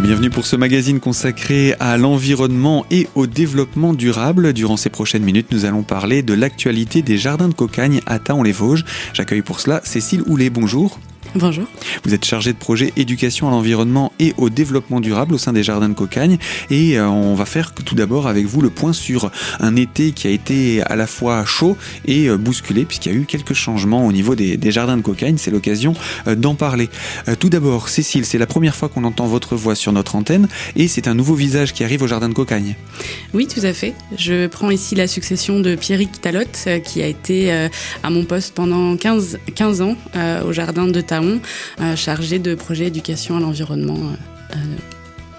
[0.00, 4.52] Bienvenue pour ce magazine consacré à l'environnement et au développement durable.
[4.52, 8.84] Durant ces prochaines minutes, nous allons parler de l'actualité des jardins de Cocagne à Taon-les-Vosges.
[9.12, 10.50] J'accueille pour cela Cécile Houlet.
[10.50, 10.98] Bonjour.
[11.38, 11.66] Bonjour.
[12.04, 15.62] Vous êtes chargé de projet éducation à l'environnement et au développement durable au sein des
[15.62, 16.36] Jardins de Cocagne.
[16.68, 19.30] Et euh, on va faire tout d'abord avec vous le point sur
[19.60, 23.18] un été qui a été à la fois chaud et euh, bousculé, puisqu'il y a
[23.18, 25.36] eu quelques changements au niveau des, Jardins de Cocagne.
[25.38, 25.94] C'est l'occasion
[26.26, 26.88] euh, d'en parler.
[27.38, 30.88] Tout d'abord, Cécile, c'est la première fois qu'on entend votre voix sur notre antenne et
[30.88, 32.74] c'est un nouveau visage qui arrive au Jardin de Cocagne.
[33.32, 33.94] Oui, tout à fait.
[34.16, 37.68] Je prends ici la succession de Pierrick Talotte, qui a été
[38.02, 39.96] à mon poste pendant 15, 15 ans
[40.44, 41.27] au Jardin de Taon
[41.80, 43.98] euh, chargé de projet éducation à l'environnement.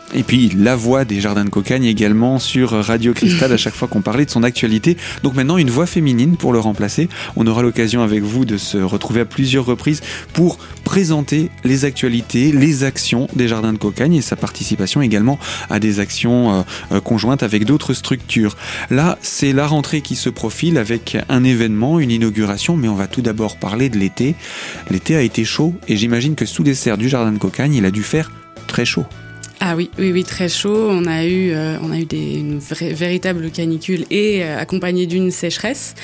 [0.09, 3.57] Euh, euh, et puis la voix des Jardins de Cocagne également sur Radio Cristal à
[3.57, 4.97] chaque fois qu'on parlait de son actualité.
[5.23, 7.09] Donc maintenant une voix féminine pour le remplacer.
[7.35, 10.01] On aura l'occasion avec vous de se retrouver à plusieurs reprises
[10.33, 15.39] pour présenter les actualités, les actions des Jardins de Cocagne et sa participation également
[15.69, 16.65] à des actions
[17.03, 18.55] conjointes avec d'autres structures.
[18.89, 23.07] Là, c'est la rentrée qui se profile avec un événement, une inauguration, mais on va
[23.07, 24.35] tout d'abord parler de l'été.
[24.89, 27.85] L'été a été chaud et j'imagine que sous les serres du Jardin de Cocagne, il
[27.85, 28.31] a dû faire
[28.67, 29.05] très chaud.
[29.61, 30.87] Ah oui, oui, oui, très chaud.
[30.89, 35.31] On a eu, euh, on a eu des, une véritable canicule et euh, accompagnée d'une
[35.31, 35.95] sécheresse.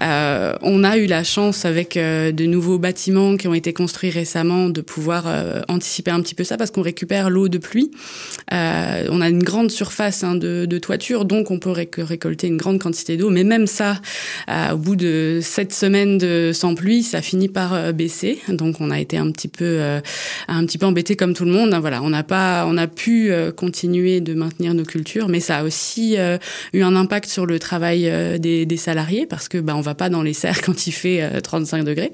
[0.00, 4.08] Euh, on a eu la chance avec euh, de nouveaux bâtiments qui ont été construits
[4.08, 5.26] récemment de pouvoir
[5.68, 7.90] anticiper un petit peu ça parce qu'on récupère l'eau de pluie.
[8.50, 12.80] on a une grande surface hein, de, de, toiture, donc on peut récolter une grande
[12.80, 13.28] quantité d'eau.
[13.28, 14.00] Mais même ça,
[14.72, 18.40] au bout de sept semaines de sans pluie, ça finit par baisser.
[18.48, 19.80] Donc on a été un petit peu,
[20.48, 21.74] un petit peu embêté comme tout le monde.
[21.80, 25.58] Voilà, on n'a pas, on a pu euh, continuer de maintenir nos cultures, mais ça
[25.58, 26.38] a aussi euh,
[26.72, 30.08] eu un impact sur le travail euh, des, salariés parce que bah, on va pas
[30.08, 32.12] dans les serres quand il fait 35 degrés.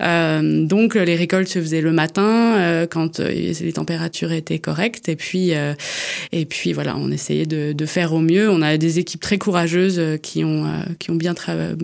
[0.00, 5.52] donc les récoltes se faisaient le matin quand les températures étaient correctes et puis
[6.32, 8.50] et puis voilà, on essayait de, faire au mieux.
[8.50, 10.66] On a des équipes très courageuses qui ont
[10.98, 11.74] qui ont bien travaillé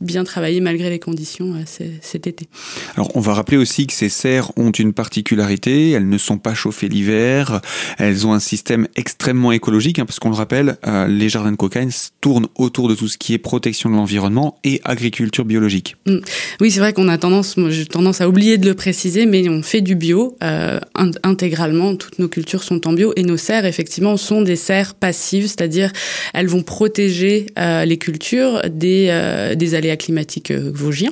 [0.00, 2.48] bien travaillé malgré les conditions euh, cet été.
[2.94, 6.54] Alors on va rappeler aussi que ces serres ont une particularité, elles ne sont pas
[6.54, 7.60] chauffées l'hiver,
[7.98, 11.56] elles ont un système extrêmement écologique, hein, parce qu'on le rappelle, euh, les jardins de
[11.56, 15.96] cocagne tournent autour de tout ce qui est protection de l'environnement et agriculture biologique.
[16.06, 16.18] Mm.
[16.60, 19.48] Oui, c'est vrai qu'on a tendance, moi j'ai tendance à oublier de le préciser, mais
[19.48, 20.78] on fait du bio euh,
[21.24, 25.46] intégralement, toutes nos cultures sont en bio et nos serres effectivement sont des serres passives,
[25.46, 25.92] c'est-à-dire
[26.34, 31.10] elles vont protéger les cultures des, des aléas climatique euh, vosgien,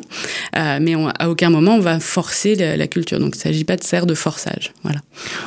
[0.56, 3.18] euh, mais à aucun moment on va forcer la, culture.
[3.18, 4.72] Donc il ne s'agit pas de serre de forçage.
[4.82, 5.00] Voilà.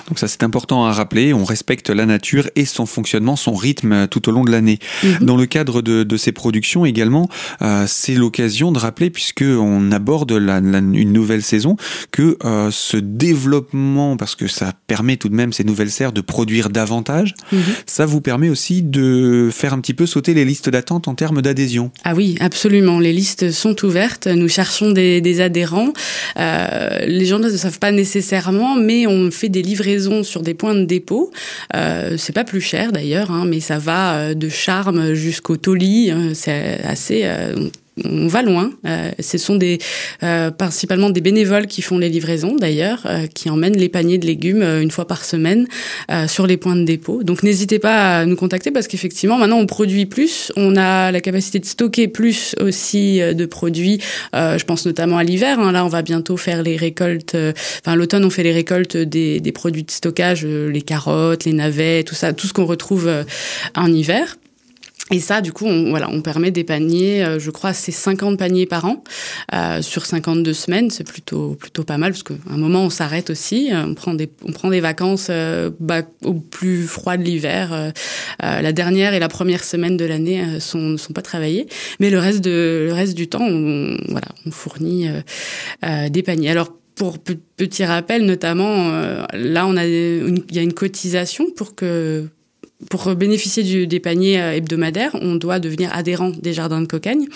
[0.07, 3.91] Donc ça c'est important à rappeler, on respecte la nature et son fonctionnement, son rythme
[3.91, 4.79] euh, tout au long de l'année.
[5.03, 5.17] Mhm.
[5.21, 7.29] Dans le cadre de, ces productions également,
[7.87, 11.77] c'est l'occasion de rappeler, puisqu'on aborde une nouvelle saison,
[12.11, 12.37] que
[12.71, 17.35] ce développement, parce que ça permet tout de même ces nouvelles serres de produire davantage,
[17.51, 17.61] mhm.
[17.85, 21.41] ça vous permet aussi de faire un petit peu sauter les listes d'attente en termes
[21.41, 21.91] d'adhésion.
[22.03, 22.99] Ah oui, absolument.
[22.99, 24.27] Les listes sont ouvertes.
[24.27, 25.91] Nous cherchons des, adhérents.
[26.37, 30.53] Euh, les gens ne le savent pas nécessairement, mais on fait des livraisons sur des
[30.53, 31.31] points de dépôt.
[31.75, 36.11] Euh, c'est pas plus cher d'ailleurs, hein, mais ça va euh, de Charme jusqu'au Toli.
[36.11, 37.27] Euh, c'est assez
[38.05, 38.71] on va loin.
[38.85, 39.79] Euh, ce sont des
[40.23, 44.25] euh, principalement des bénévoles qui font les livraisons d'ailleurs, euh, qui emmènent les paniers de
[44.25, 45.67] légumes une fois par semaine
[46.27, 47.23] sur les points de dépôt.
[47.23, 51.21] Donc n'hésitez pas à nous contacter parce qu'effectivement maintenant on produit plus, on a la
[51.21, 53.99] capacité de stocker plus aussi de produits.
[54.33, 55.59] je pense notamment à l'hiver.
[55.59, 55.71] Hein.
[55.71, 57.35] Là on va bientôt faire les récoltes.
[57.83, 62.03] Enfin l'automne on fait les récoltes des, des produits de stockage, les carottes, les navets,
[62.03, 63.09] tout ça, tout ce qu'on retrouve
[63.75, 64.35] en hiver.
[65.11, 68.37] Et ça, du coup, on, voilà, on permet des paniers, euh, je crois, c'est 50
[68.37, 69.03] paniers par an
[69.53, 70.91] euh, sur 52 semaines.
[70.91, 73.71] C'est plutôt plutôt pas mal parce qu'à un moment, on s'arrête aussi.
[73.73, 77.91] Euh, on prend des on prend des vacances euh, bah, au plus froid de l'hiver.
[78.39, 81.67] la dernière et la première semaine de l'année sont sont pas travaillées,
[81.99, 85.09] mais le reste de le reste du temps, on, voilà, on fournit
[86.09, 86.49] des paniers.
[86.49, 88.89] Alors pour petit rappel, notamment,
[89.33, 92.27] là, on a il y a une cotisation pour que
[92.89, 97.27] pour bénéficier du, des paniers euh, hebdomadaires, on doit devenir adhérent des jardins de Cocagne.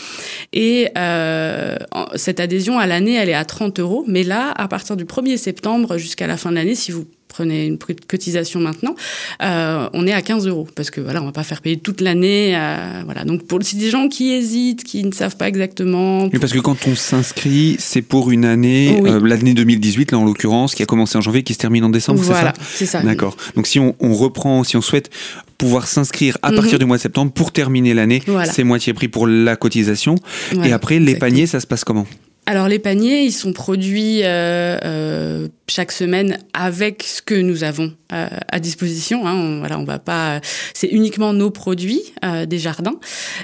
[0.53, 1.75] Et euh,
[2.15, 4.05] cette adhésion à l'année, elle est à 30 euros.
[4.07, 7.65] Mais là, à partir du 1er septembre jusqu'à la fin de l'année, si vous prenez
[7.65, 8.95] une cotisation maintenant,
[9.41, 11.99] euh, on est à 15 euros parce que voilà, on va pas faire payer toute
[11.99, 12.53] l'année.
[12.55, 16.29] Euh, voilà, donc pour si des gens qui hésitent, qui ne savent pas exactement.
[16.29, 20.75] Parce que quand on s'inscrit, c'est pour une année, euh, l'année 2018 là en l'occurrence,
[20.75, 23.01] qui a commencé en janvier, qui se termine en décembre, voilà, c'est ça.
[23.01, 23.35] D'accord.
[23.55, 25.09] Donc si on, on, reprend, si on souhaite
[25.57, 26.79] pouvoir s'inscrire à partir mhm.
[26.79, 30.15] du mois de septembre pour terminer l'année, c'est moitié prix pour la cotisation.
[30.63, 32.05] Et après, les paniers, ça se passe comment?
[32.45, 37.93] Alors les paniers, ils sont produits euh, euh, chaque semaine avec ce que nous avons
[38.13, 39.27] à disposition.
[39.27, 39.33] Hein.
[39.33, 40.41] On, voilà, on va pas.
[40.73, 42.01] C'est uniquement nos produits
[42.47, 42.95] des jardins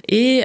[0.07, 0.43] et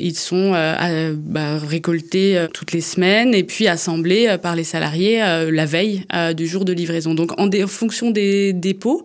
[0.00, 5.18] ils sont bah, récoltés toutes les semaines et puis assemblés par les salariés
[5.50, 6.04] la veille
[6.36, 7.14] du jour de livraison.
[7.14, 9.04] Donc en, en fonction des dépôts,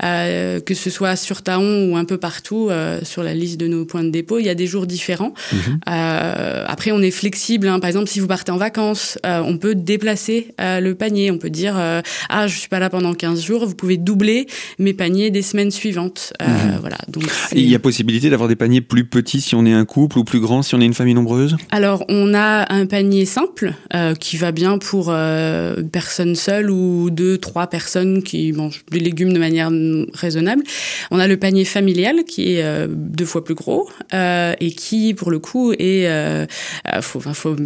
[0.00, 2.70] que ce soit sur Taon ou un peu partout
[3.02, 5.34] sur la liste de nos points de dépôt, il y a des jours différents.
[5.52, 5.80] Mhm.
[5.86, 7.68] après, on est flexible.
[7.68, 7.80] Hein.
[7.80, 11.30] Par exemple, si vous partez en vacances, on peut déplacer le panier.
[11.30, 11.76] On peut dire
[12.28, 14.46] ah je suis pas là pendant 15 jours, vous pouvez doubler
[14.78, 16.32] mes paniers des semaines suivantes.
[16.42, 16.78] Euh, mhm.
[16.80, 16.98] Voilà.
[17.08, 20.18] Donc il y a possibilité d'avoir des paniers plus petits si on est un couple
[20.18, 21.56] ou plus grands si on est une famille nombreuse?
[21.70, 26.70] Alors on a un panier simple euh, qui va bien pour euh, une personne seule
[26.70, 29.70] ou deux trois personnes qui mangent des légumes de manière
[30.12, 30.62] raisonnable.
[31.10, 35.38] On a le panier familial qui est deux fois plus gros et qui pour le
[35.38, 36.08] coup est
[37.00, 37.56] faut, faut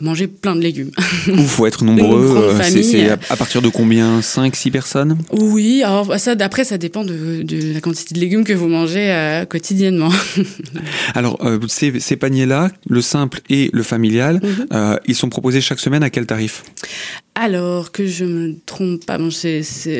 [0.00, 0.90] manger plein de légumes.
[1.26, 2.26] Il faut être nombreux.
[2.38, 4.22] Euh, c'est à, partir de combien?
[4.22, 5.18] 5, 6 personnes?
[5.32, 9.10] Oui, alors bah, ça, d'après, ça dépend de, la quantité de légumes que vous mangez
[9.10, 10.10] euh, quotidiennement.
[11.14, 14.98] alors, euh, ces, ces paniers-là, le simple et le familial, mhm.
[15.06, 16.64] ils sont proposés chaque semaine à quel tarif?
[17.38, 19.28] Alors que je me trompe pas, bon,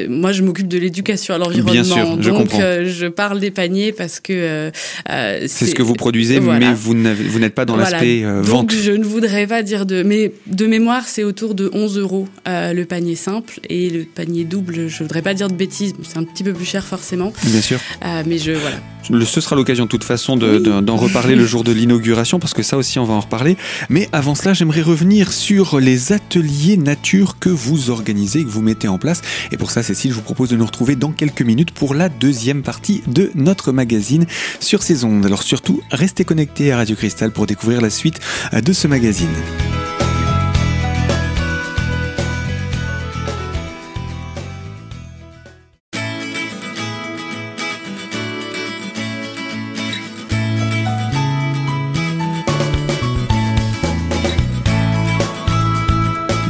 [0.08, 4.32] moi je m'occupe de l'éducation à l'environnement, donc euh, je parle des paniers parce que
[4.32, 4.70] euh,
[5.08, 8.69] euh, c'est ce que vous produisez, mais vous n'êtes pas dans l'aspect vente.
[8.69, 12.29] Donc je ne voudrais pas dire de, mais de mémoire c'est autour de 11 euros
[12.46, 16.25] le panier simple et le panier double, je voudrais pas dire de bêtises, c'est un
[16.25, 17.32] petit peu plus cher forcément.
[17.44, 17.79] Bien sûr.
[18.26, 18.79] mais je voilà.
[19.25, 22.76] Ce sera l'occasion de toute façon d'en reparler le jour de l'inauguration parce que ça
[22.76, 23.56] aussi on va en reparler.
[23.88, 28.89] Mais avant cela, j'aimerais revenir sur les ateliers nature que vous organisez, que vous mettez
[28.89, 29.23] en place.
[29.53, 32.09] Et pour ça, Cécile, je vous propose de nous retrouver dans quelques minutes pour la
[32.09, 34.27] deuxième partie de notre magazine
[34.61, 35.27] sur ces ondes.
[35.27, 38.21] Alors surtout, restez connectés à Radio Cristal pour découvrir la suite
[38.53, 39.29] de ce magazine.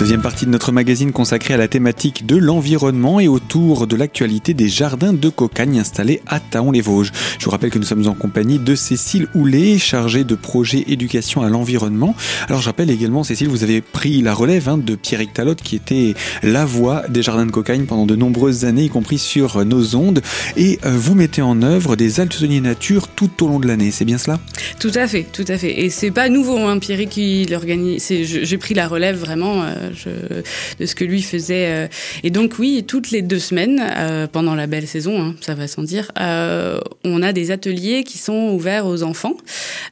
[0.08, 4.54] Deuxième partie de notre magazine consacrée à la thématique de l'environnement et autour de l'actualité
[4.54, 7.12] des jardins de cocagne installés à Taon-les-Vosges.
[7.38, 11.42] Je vous rappelle que nous sommes en compagnie de Cécile Houlet, chargée de projet éducation
[11.42, 12.14] à l'environnement.
[12.48, 15.76] Alors je rappelle également, Cécile, vous avez pris la relève hein, de Pierrick Talotte qui
[15.76, 19.94] était la voix des jardins de cocagne pendant de nombreuses années, y compris sur nos
[19.94, 20.22] ondes.
[20.56, 24.06] Et euh, vous mettez en œuvre des ateliers nature tout au long de l'année, c'est
[24.06, 24.40] bien cela?
[24.80, 25.84] Tout à fait, tout à fait.
[25.84, 28.10] Et c'est pas nouveau, hein, Pierrick qui l'organise.
[28.10, 29.64] J'ai pris la relève vraiment.
[29.64, 31.66] Euh, de ce que lui faisait.
[31.68, 31.88] Euh.
[32.22, 35.66] Et donc oui, toutes les deux semaines, euh, pendant la belle saison, hein, ça va
[35.68, 39.36] sans dire, euh, on a des ateliers qui sont ouverts aux enfants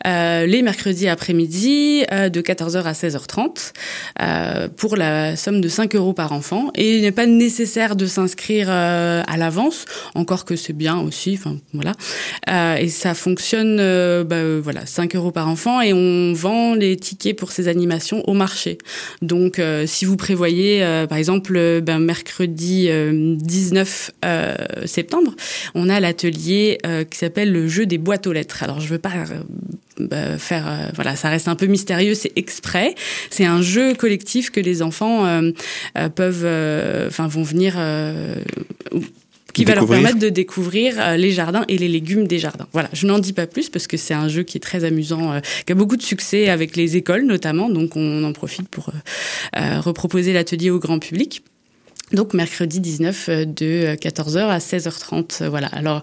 [0.04, 6.70] les mercredis après-midi de 14h à 16h30 pour la somme de 5 euros par enfant.
[6.76, 11.38] Et il n'est pas nécessaire de s'inscrire à l'avance, encore que c'est bien aussi.
[11.38, 12.78] Enfin voilà.
[12.78, 13.78] et ça fonctionne,
[14.24, 18.34] bah, voilà, 5 euros par enfant et on vend les tickets pour ces animations au
[18.34, 18.78] marché.
[19.22, 19.60] Donc
[20.04, 24.54] vous prévoyez, euh, par exemple, euh, ben, mercredi 19 euh,
[24.84, 25.34] septembre,
[25.74, 26.78] on a l'atelier
[27.10, 28.62] qui s'appelle le jeu des boîtes aux lettres.
[28.62, 29.12] Alors, je veux pas
[29.98, 32.94] bah, faire, voilà, ça reste un peu mystérieux, c'est exprès.
[33.30, 35.24] C'est un jeu collectif que les enfants
[36.14, 37.76] peuvent, enfin, vont venir
[39.56, 42.66] qui va leur permettre de découvrir euh, les jardins et les légumes des jardins.
[42.72, 45.32] Voilà, je n'en dis pas plus parce que c'est un jeu qui est très amusant,
[45.32, 48.90] euh, qui a beaucoup de succès avec les écoles notamment, donc on en profite pour
[49.56, 51.42] euh, reproposer l'atelier au grand public.
[52.12, 55.42] Donc mercredi 19 euh, de 14h à 16h30.
[55.42, 55.66] Euh, voilà.
[55.68, 56.02] Alors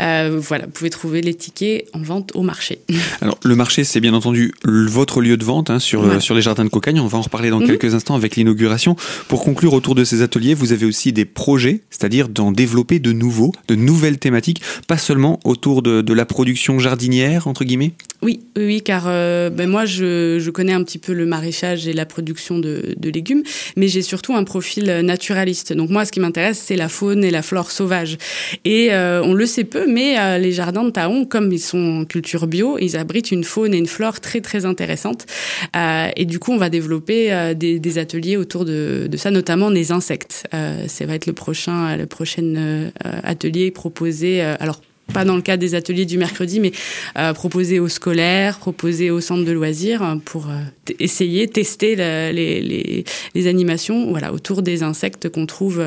[0.00, 2.80] euh, voilà, vous pouvez trouver les tickets en vente au marché.
[3.20, 6.64] Alors le marché, c'est bien entendu votre lieu de vente hein, sur sur les jardins
[6.64, 6.98] de Cocagne.
[6.98, 7.68] On va en reparler dans mhm.
[7.68, 8.96] quelques instants avec l'inauguration.
[9.28, 13.12] Pour conclure autour de ces ateliers, vous avez aussi des projets, c'est-à-dire d'en développer de
[13.12, 17.92] nouveaux, de nouvelles thématiques, pas seulement autour de, de la production jardinière entre guillemets?
[18.22, 22.06] Oui, oui, car ben moi je, je connais un petit peu le maraîchage et la
[22.06, 23.42] production de, de légumes,
[23.76, 25.43] mais j'ai surtout un profil naturel
[25.74, 28.16] donc moi, ce qui m'intéresse, c'est la faune et la flore sauvage.
[28.64, 32.00] Et euh, on le sait peu, mais euh, les jardins de Taon, comme ils sont
[32.00, 35.26] en culture bio, ils abritent une faune et une flore très très intéressantes.
[35.76, 40.48] Euh, et du coup, on va développer des, ateliers autour de, ça, notamment des insectes.
[40.50, 42.90] ça va être le prochain, le prochain
[43.22, 44.40] atelier proposé.
[44.40, 44.80] alors
[45.12, 46.72] pas dans le cadre des ateliers du mercredi, mais
[47.34, 50.48] proposé aux scolaires, proposé aux centres de loisirs pour
[50.98, 55.82] essayer, tester les, les, animations voilà, autour des insectes qu'on trouve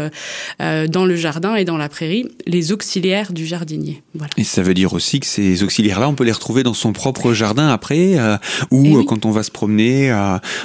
[0.62, 4.02] euh, dans le jardin et dans la prairie, les auxiliaires du jardinier.
[4.14, 4.32] Voilà.
[4.38, 7.34] Et ça veut dire aussi que ces auxiliaires-là, on peut les retrouver dans son propre
[7.34, 8.38] jardin après, euh,
[8.72, 10.12] ou eh quand on va se promener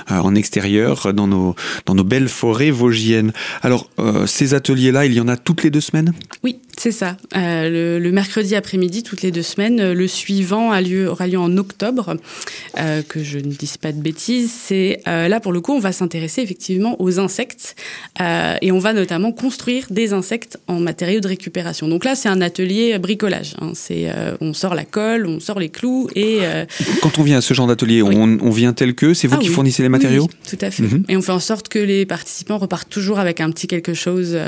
[0.09, 1.55] en extérieur dans nos,
[1.87, 3.33] dans nos belles forêts vosgiennes.
[3.63, 3.89] Alors,
[4.27, 6.13] ces ateliers-là, il y en a toutes les deux semaines?
[6.43, 7.17] Oui, c'est ça.
[7.35, 9.93] Le, le, mercredi après-midi, toutes les deux semaines.
[9.93, 12.17] Le suivant a lieu, aura lieu en octobre,
[13.09, 15.93] que je ne dise pas de bêtises c'est euh, là pour le coup, on va
[15.93, 17.77] s'intéresser effectivement aux insectes
[18.21, 21.89] euh, et on va notamment construire des insectes en matériaux de récupération.
[21.89, 23.55] Donc là, c'est un atelier bricolage.
[23.61, 23.73] Hein.
[23.75, 26.41] C'est euh, on sort la colle, on sort les clous et
[27.01, 29.49] quand on vient à ce genre d'atelier, on, vient tel que c'est vous ah qui
[29.49, 30.29] fournissez les matériaux.
[30.49, 30.83] tout à fait.
[30.83, 31.05] Mhm.
[31.09, 34.39] Et on fait en sorte que les participants repartent toujours avec un petit quelque chose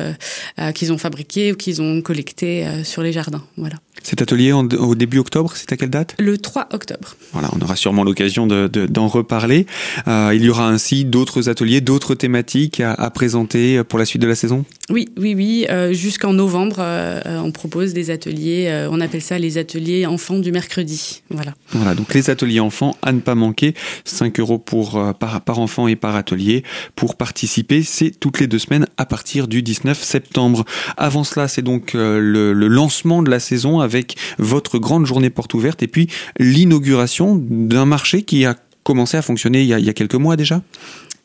[0.74, 3.42] qu'ils ont fabriqué ou qu'ils ont collecté sur les jardins.
[3.56, 3.76] Voilà.
[4.04, 6.14] Cet atelier au début octobre, c'est à quelle date?
[6.18, 7.16] Le 3 octobre.
[7.32, 9.66] Voilà, on aura sûrement l'occasion d'en reparler.
[10.08, 14.26] Euh, il y aura ainsi d'autres ateliers, d'autres thématiques à, présenter pour la suite de
[14.26, 14.66] la saison?
[14.90, 15.66] Oui, oui, oui.
[15.70, 20.52] Euh, jusqu'en novembre, euh, on propose des ateliers, on appelle ça les ateliers enfants du
[20.52, 21.22] mercredi.
[21.30, 21.54] Voilà.
[21.70, 25.88] Voilà, donc les ateliers enfants à ne pas manquer, 5 euros pour, par, par enfant
[25.88, 26.62] et par atelier.
[26.94, 30.66] Pour participer, c'est toutes les deux semaines à partir du 19 septembre.
[30.98, 35.54] Avant cela, c'est donc le, le lancement de la saison avec votre grande journée porte
[35.54, 36.08] ouverte et puis
[36.38, 40.62] l'inauguration d'un marché qui a commencé à fonctionner il y a, quelques mois déjà?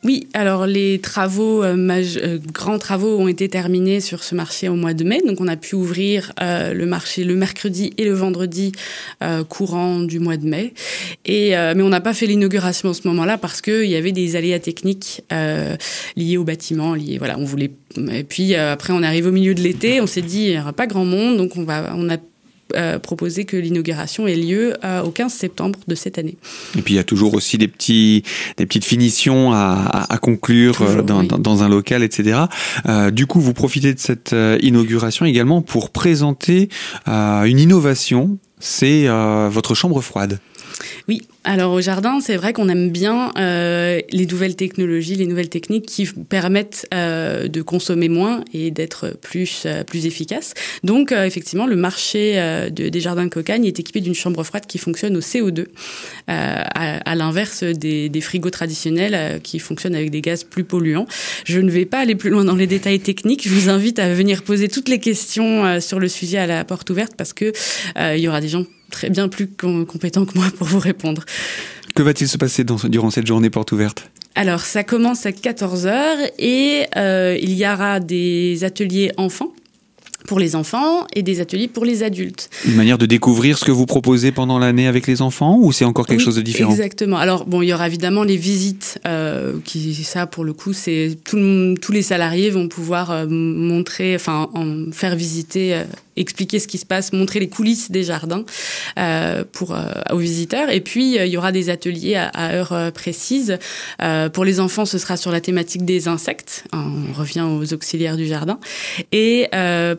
[0.06, 4.76] Oui, alors les travaux, euh, euh, grands travaux ont été terminés sur ce marché au
[4.76, 8.14] mois de mai, donc on a pu ouvrir euh, le marché le mercredi et le
[8.14, 8.72] vendredi
[9.50, 10.74] courant du mois de mai.
[11.26, 14.36] Et mais on n'a pas fait l'inauguration en ce moment-là parce qu'il y avait des
[14.38, 15.22] aléas techniques
[16.16, 17.72] liés au bâtiment, liés voilà, on voulait.
[18.12, 20.74] Et puis après on arrive au milieu de l'été, on s'est dit il n'y aura
[20.74, 22.18] pas grand monde, donc on va, on a
[22.76, 26.38] euh, proposer que l'inauguration ait lieu euh, au 15 septembre de cette année.
[26.78, 28.24] Et puis il y a toujours aussi des, petits,
[28.58, 32.42] des petites finitions à, à, conclure euh, dans, dans, un local, etc.
[33.12, 36.70] du coup, vous profitez de cette inauguration également pour présenter
[37.08, 39.08] une innovation, c'est
[39.50, 40.40] votre chambre froide.
[41.10, 45.50] Oui, alors au jardin, c'est vrai qu'on aime bien euh, les nouvelles technologies, les nouvelles
[45.50, 50.54] techniques qui permettent euh, de consommer moins et d'être plus euh, plus efficace.
[50.84, 55.20] Donc effectivement, le marché des jardins Cocagne est équipé d'une chambre froide qui fonctionne au
[55.20, 55.66] CO2,
[56.28, 61.08] à, l'inverse des, des, frigos traditionnels qui fonctionnent avec des gaz plus polluants.
[61.44, 63.48] Je ne vais pas aller plus loin dans les détails techniques.
[63.48, 66.88] Je vous invite à venir poser toutes les questions sur le sujet à la porte
[66.92, 67.52] ouverte parce que
[67.98, 71.24] il y aura des gens très bien plus compétent que moi pour vous répondre.
[71.96, 74.10] Que va-t-il se passer durant cette journée porte ouverte?
[74.36, 79.52] Alors, ça commence à 14h et euh, il y aura des ateliers enfants
[80.30, 82.52] pour les enfants et des ateliers pour les adultes.
[82.68, 85.86] Une manière de découvrir ce que vous proposez pendant l'année avec les enfants ou c'est
[85.86, 86.70] encore quelque chose de différent?
[86.70, 87.18] Exactement.
[87.18, 91.18] Alors bon, il y aura évidemment les visites euh, qui ça pour le coup c'est
[91.24, 95.84] tous les salariés vont pouvoir euh, montrer, enfin en faire visiter euh,
[96.20, 98.44] expliquer ce qui se passe, montrer les coulisses des jardins
[98.98, 100.70] euh, pour euh, aux visiteurs.
[100.70, 103.58] Et puis euh, il y aura des ateliers à, à heure précise.
[104.34, 106.66] pour les enfants, ce sera sur la thématique des insectes.
[106.74, 108.60] On revient aux auxiliaires du jardin.
[109.12, 109.48] Et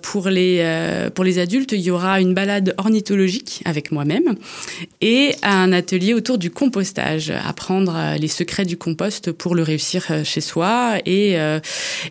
[0.02, 4.34] pour les pour les adultes, il y aura une balade ornithologique avec moi-même
[5.00, 10.40] et un atelier autour du compostage, apprendre les secrets du compost pour le réussir chez
[10.40, 11.36] soi et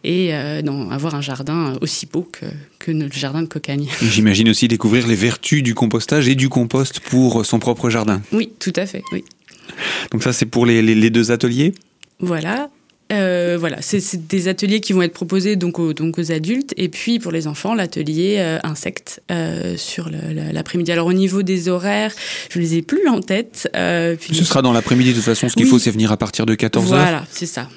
[0.03, 2.45] et non, avoir un jardin aussi beau que
[2.79, 3.87] que le jardin de Cocagne.
[4.01, 8.21] J'imagine aussi découvrir les vertus du compostage et du compost pour son propre jardin.
[8.31, 9.23] Oui, tout à fait, oui.
[10.11, 11.73] Donc ça, c'est pour les, les, deux ateliers?
[12.19, 12.69] Voilà.
[13.11, 16.89] Euh, voilà, c'est des ateliers qui vont être proposés donc aux, donc aux adultes et
[16.89, 20.91] puis pour les enfants l'atelier euh, insectes euh, sur l'après-midi.
[20.91, 22.13] Alors au niveau des horaires,
[22.51, 23.67] je les ai plus en tête.
[23.73, 25.49] Ce sera dans l'après-midi de toute façon.
[25.49, 27.67] Ce qu'il faut, c'est venir à partir de 14 h Voilà, c'est ça.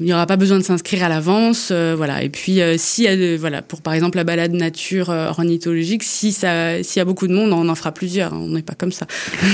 [0.00, 2.24] il n'y aura pas besoin de s'inscrire à l'avance, voilà.
[2.24, 7.02] Et puis si voilà pour par exemple la balade nature ornithologique, si ça s'il y
[7.02, 8.34] a beaucoup de monde, on en fera plusieurs.
[8.34, 8.40] Hein.
[8.42, 9.06] on n'est pas comme ça.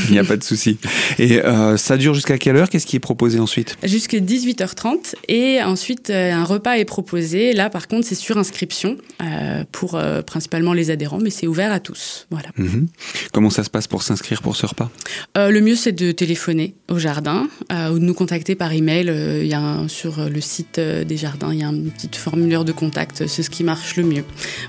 [0.08, 0.78] il n'y a pas de souci.
[1.18, 1.40] Et
[1.76, 2.70] ça dure jusqu'à quelle heure?
[2.70, 3.76] Qu'est-ce qui est proposé ensuite?
[3.82, 4.93] Jusqu'à 18h30
[5.28, 7.52] et ensuite euh, un repas est proposé.
[7.52, 11.72] Là par contre c'est sur inscription euh, pour euh, principalement les adhérents mais c'est ouvert
[11.72, 12.26] à tous.
[12.30, 12.48] Voilà.
[12.56, 12.88] Mhm.
[13.32, 14.90] Comment ça se passe pour s'inscrire pour ce repas?
[15.36, 19.06] Le mieux c'est de téléphoner au jardin ou de nous contacter par email.
[19.42, 22.72] Il y a sur le site des jardins il y a un petit formulaire de
[22.72, 23.26] contact.
[23.26, 24.24] C'est ce qui marche le mieux.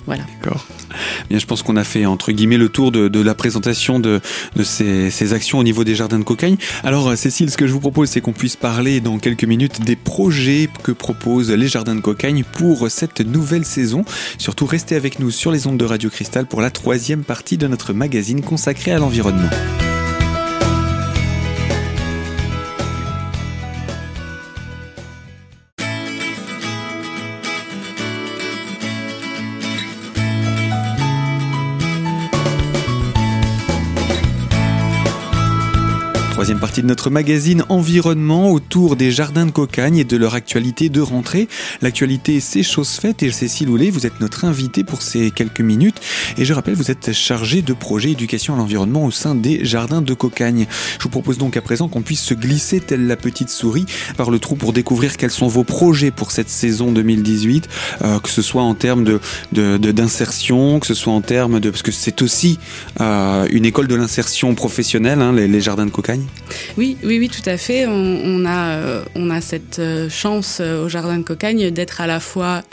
[0.05, 0.23] Voilà.
[0.35, 0.65] D'accord.
[1.29, 4.21] Bien je pense qu'on a fait entre guillemets le tour de, la présentation de,
[4.55, 6.57] de ces, ces, actions au niveau des jardins de cocagne.
[6.83, 9.95] Alors Cécile ce que je vous propose c'est qu'on puisse parler dans quelques minutes des
[10.81, 14.05] que proposent les Jardins de Cocagne pour cette nouvelle saison.
[14.37, 17.67] Surtout restez avec nous sur les ondes de Radio Cristal pour la troisième partie de
[17.67, 19.49] notre magazine consacré à l'environnement.
[36.45, 40.89] Troisième partie de notre magazine Environnement autour des jardins de Cocagne et de leur actualité
[40.89, 41.47] de rentrée.
[41.81, 45.99] L'actualité, c'est chose faite et Cécile Houlet, vous êtes notre invitée pour ces quelques minutes.
[46.37, 50.03] Et je rappelle, vous êtes chargée de projet éducation à l'environnement au sein des jardins
[50.03, 50.67] de Cocagne.
[50.99, 54.29] Je vous propose donc à présent qu'on puisse se glisser telle la petite souris par
[54.29, 57.67] le trou pour découvrir quels sont vos projets pour cette saison 2018,
[58.03, 59.19] euh, que ce soit en termes de,
[59.77, 61.71] d'insertion, que ce soit en termes de...
[61.71, 62.59] Parce que c'est aussi
[63.01, 66.27] euh, une école de l'insertion professionnelle, hein, les jardins de Cocagne
[66.77, 67.85] oui, oui, oui, tout à fait.
[67.87, 72.07] On, a, euh, on a cette euh, chance euh, au Jardin de Cocagne d'être à
[72.07, 72.63] la fois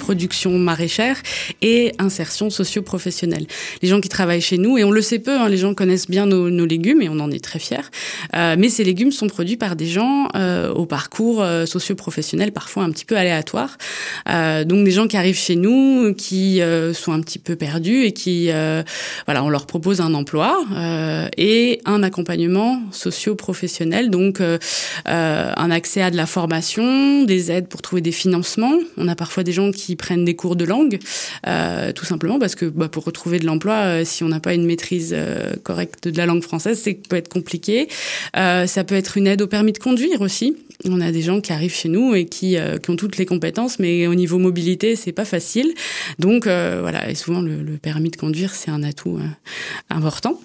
[0.00, 1.16] production maraîchère
[1.62, 3.46] et insertion socio-professionnelle.
[3.82, 6.08] Les gens qui travaillent chez nous, et on le sait peu, hein, les gens connaissent
[6.08, 7.90] bien nos, légumes et on en est très fiers,
[8.34, 10.28] mais ces légumes sont produits par des gens
[10.74, 13.78] au parcours socio-professionnel parfois un petit peu aléatoire.
[14.26, 16.60] donc des gens qui arrivent chez nous, qui
[16.94, 18.50] sont un petit peu perdus et qui,
[19.26, 20.64] voilà, on leur propose un emploi
[21.36, 24.58] et un accompagnement socio-professionnels, donc euh,
[25.08, 28.74] euh, un accès à de la formation, des aides pour trouver des financements.
[28.96, 30.98] On a parfois des gens qui prennent des cours de langue,
[31.46, 34.66] euh, tout simplement parce que bah, pour retrouver de l'emploi, si on n'a pas une
[34.66, 35.16] maîtrise
[35.62, 37.88] correcte de la langue française, c'est peut être compliqué.
[38.34, 40.56] ça peut être une aide au permis de conduire aussi.
[40.84, 43.78] On a des gens qui arrivent chez nous et qui, qui ont toutes les compétences,
[43.78, 45.72] mais au niveau mobilité, c'est pas facile.
[46.18, 49.20] Donc voilà, et souvent le permis de conduire, c'est un atout
[49.90, 50.40] important.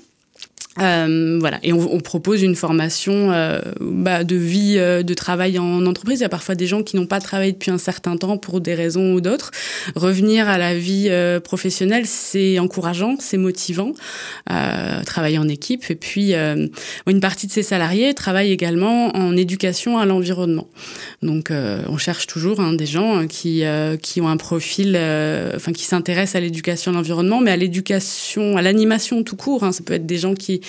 [0.80, 5.60] Euh, voilà, et on, on, propose une formation euh, bah, de vie, euh, de travail
[5.60, 6.20] en entreprise.
[6.20, 8.62] Il y a parfois des gens qui n'ont pas travaillé depuis un certain temps pour
[8.62, 9.52] des raisons ou d'autres.
[9.96, 13.92] Revenir à la vie euh, professionnelle, c'est encourageant, c'est motivant.
[15.06, 20.06] travailler en équipe, et puis une partie de ces salariés travaillent également en éducation à
[20.06, 20.70] l'environnement.
[21.22, 23.64] Donc, on cherche toujours hein, des gens qui
[24.02, 24.98] qui ont un profil,
[25.56, 29.64] enfin qui s'intéressent à l'éducation à l'environnement, mais à l'éducation, à l'animation tout court.
[29.64, 29.72] Hein.
[29.72, 30.61] Ça peut être des gens qui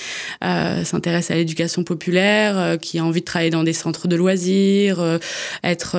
[0.44, 4.16] euh, s'intéresse à l'éducation populaire, euh, qui a envie de travailler dans des centres de
[4.16, 5.18] loisirs, euh,
[5.64, 5.96] être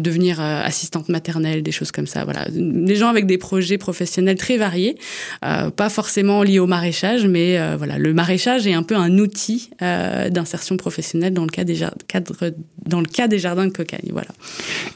[0.00, 2.24] devenir assistante maternelle, des choses comme ça.
[2.24, 4.96] Voilà, des gens avec des projets professionnels très variés,
[5.40, 10.76] pas forcément liés au maraîchage, mais voilà, le maraîchage est un peu un outil d'insertion
[10.76, 12.52] professionnelle dans le cas des cadre,
[12.84, 14.08] dans le cas des jardins de cocagne.
[14.10, 14.28] Voilà.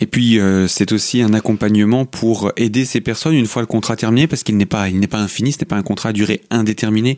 [0.01, 0.39] Et puis
[0.69, 4.57] c'est aussi un accompagnement pour aider ces personnes une fois le contrat terminé, parce qu'il
[4.57, 7.17] n'est pas il n'est pas infini, ce n'est pas un contrat à durée indéterminée,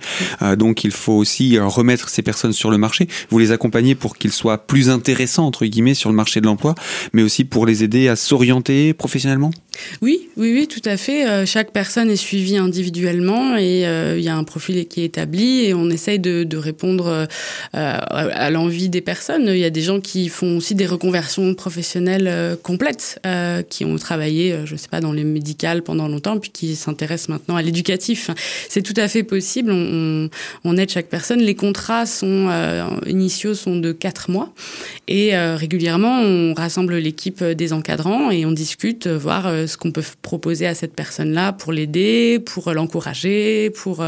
[0.57, 3.09] donc il faut aussi euh, remettre ces personnes sur le marché.
[3.31, 6.75] Vous les accompagnez pour qu'ils soient plus intéressants, entre guillemets, sur le marché de l'emploi,
[7.13, 9.51] mais aussi pour les aider à s'orienter professionnellement?
[10.03, 11.27] Oui, oui, oui, tout à fait.
[11.27, 15.07] Euh, chaque personne est suivie individuellement et euh, il y a un profil qui est
[15.07, 17.27] établi et on essaye de, répondre
[17.73, 19.47] à l'envie des personnes.
[19.49, 23.21] Il y a des gens qui font aussi des reconversions professionnelles complètes,
[23.69, 27.31] qui ont travaillé, je ne sais pas, dans les médicales pendant longtemps, puis qui s'intéressent
[27.31, 28.31] maintenant à l'éducatif.
[28.69, 29.73] C'est tout à fait possible.
[29.73, 30.29] On,
[30.65, 31.41] on aide chaque personne.
[31.41, 34.53] Les contrats sont euh, initiaux sont de quatre mois
[35.09, 39.93] et euh, régulièrement on rassemble l'équipe des encadrants et on discute, euh, voir ce qu'on
[39.93, 44.05] peut proposer à cette personne-là pour l'aider, pour l'encourager, pour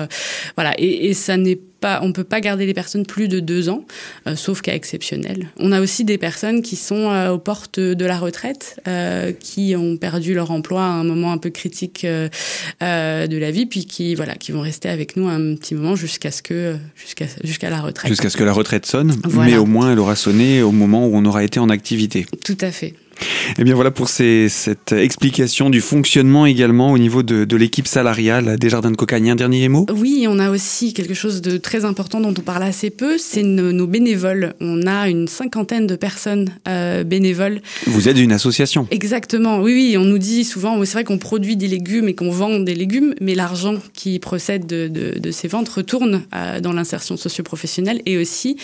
[0.57, 0.75] voilà.
[0.79, 1.59] Et, et ça n'est
[2.03, 3.85] on peut pas garder les personnes plus de deux ans,
[4.27, 5.49] euh, sauf cas exceptionnel.
[5.59, 9.75] On a aussi des personnes qui sont euh, aux portes de la retraite, euh, qui
[9.77, 14.15] ont perdu leur emploi à un moment un peu critique de la vie, puis qui
[14.15, 17.81] voilà, qui vont rester avec nous un petit moment jusqu'à ce que jusqu'à jusqu'à la
[17.81, 18.11] retraite.
[18.11, 21.17] Jusqu'à ce que la retraite sonne, mais au moins elle aura sonné au moment où
[21.17, 22.27] on aura été en activité.
[22.45, 22.95] Tout à fait.
[23.21, 28.59] Et eh bien voilà pour cette explication du fonctionnement également au niveau de, l'équipe salariale
[28.59, 29.31] des Jardins de Cocagne.
[29.31, 29.87] Un dernier mot?
[29.95, 33.43] Oui, on a aussi quelque chose de très important dont on parle assez peu, c'est
[33.43, 34.55] nos, bénévoles.
[34.61, 37.61] On a une cinquantaine de personnes euh, bénévoles.
[37.87, 39.97] Vous êtes une association Exactement, oui, oui.
[39.99, 43.15] On nous dit souvent, c'est vrai qu'on produit des légumes et qu'on vend des légumes,
[43.21, 48.57] mais l'argent qui procède de, ces ventes retourne euh, dans l'insertion socio-professionnelle et aussi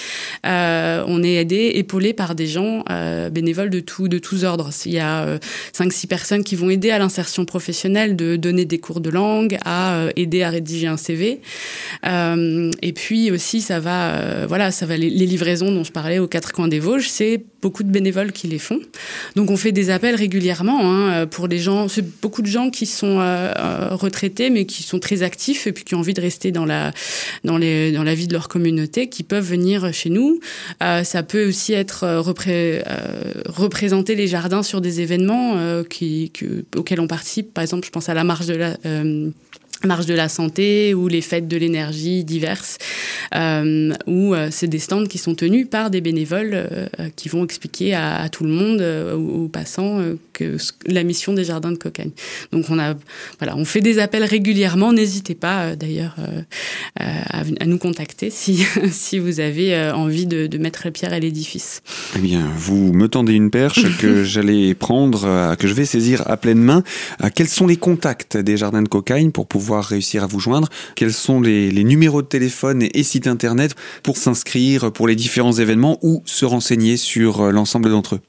[0.46, 2.84] euh, on est aidé, épaulé par des gens
[3.30, 4.70] bénévoles de, tout, de tous ordres.
[4.86, 5.38] Il y a
[5.74, 9.58] 5-6 euh, personnes qui vont aider à l'insertion professionnelle, de donner des cours de langue,
[9.64, 11.40] à euh, aider à rédiger un CV.
[12.06, 16.26] Euh, et puis aussi, ça va, voilà, ça va les, livraisons dont je parlais aux
[16.26, 18.80] quatre coins des Vosges, c'est beaucoup de bénévoles qui les font.
[19.36, 21.88] Donc on fait des appels régulièrement hein, pour les gens.
[21.88, 23.18] C'est beaucoup de gens qui sont
[23.90, 26.92] retraités mais qui sont très actifs et puis qui ont envie de rester dans la
[27.44, 30.40] dans la vie de leur communauté, qui peuvent venir chez nous.
[30.80, 32.82] ça peut aussi être repré,
[33.46, 35.82] représenter les jardins sur des événements euh,
[36.76, 37.52] auxquels on participe.
[37.52, 39.30] Par exemple, je pense à la marche de la, euh,
[39.86, 42.78] marche de la santé ou les fêtes de l'énergie diverses,
[43.34, 47.44] euh, où euh, c'est des stands qui sont tenus par des bénévoles euh, qui vont
[47.44, 50.00] expliquer à, à tout le monde, euh, aux, aux passants,
[50.32, 52.10] que la mission des jardins de Cocagne.
[52.52, 52.94] Donc on a,
[53.38, 54.92] voilà, on fait des appels régulièrement.
[54.92, 56.16] N'hésitez pas d'ailleurs
[56.98, 61.18] à, à nous contacter si si vous avez envie de, de mettre la pierre à
[61.18, 61.82] l'édifice.
[62.16, 66.36] Eh bien, vous me tendez une perche que j'allais prendre, que je vais saisir à
[66.36, 66.82] pleine main.
[67.34, 71.12] Quels sont les contacts des jardins de cocagne pour pouvoir réussir à vous joindre Quels
[71.12, 75.98] sont les, numéros de téléphone et, et sites internet pour s'inscrire pour les différents événements
[76.02, 78.20] ou se renseigner sur euh, l'ensemble d'entre eux?